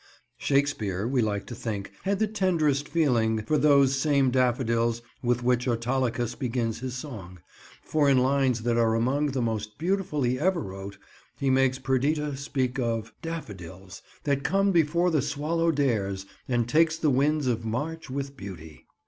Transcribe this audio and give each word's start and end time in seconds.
Shakespeare, 0.39 1.07
we 1.07 1.21
like 1.21 1.45
to 1.45 1.53
think, 1.53 1.91
had 2.05 2.17
the 2.17 2.25
tenderest 2.25 2.89
feeling 2.89 3.43
for 3.43 3.59
those 3.59 3.95
same 3.95 4.31
daffodils 4.31 5.03
with 5.21 5.43
which 5.43 5.67
Autolycus 5.67 6.33
begins 6.33 6.79
his 6.79 6.95
song; 6.95 7.37
for 7.83 8.09
in 8.09 8.17
lines 8.17 8.63
that 8.63 8.77
are 8.77 8.95
among 8.95 9.27
the 9.27 9.43
most 9.43 9.77
beautiful 9.77 10.23
he 10.23 10.39
ever 10.39 10.59
wrote, 10.59 10.97
he 11.37 11.51
makes 11.51 11.77
Perdita 11.77 12.35
speak 12.35 12.79
of— 12.79 13.13
"Daffodils, 13.21 14.01
That 14.23 14.43
come 14.43 14.71
before 14.71 15.11
the 15.11 15.21
swallow 15.21 15.69
dares, 15.69 16.25
and 16.47 16.67
take 16.67 16.99
The 16.99 17.11
winds 17.11 17.45
of 17.45 17.63
March 17.63 18.09
with 18.09 18.35
beauty." 18.35 18.87